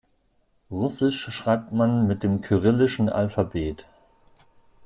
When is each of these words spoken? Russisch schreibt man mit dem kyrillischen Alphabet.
Russisch 0.71 1.31
schreibt 1.31 1.73
man 1.73 2.07
mit 2.07 2.23
dem 2.23 2.41
kyrillischen 2.41 3.07
Alphabet. 3.07 3.85